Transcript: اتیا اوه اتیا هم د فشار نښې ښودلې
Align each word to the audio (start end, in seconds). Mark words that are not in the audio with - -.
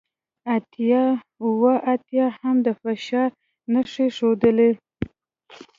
اتیا 0.55 1.03
اوه 1.45 1.73
اتیا 1.93 2.25
هم 2.39 2.55
د 2.65 2.67
فشار 2.81 3.29
نښې 3.73 4.07
ښودلې 4.17 4.71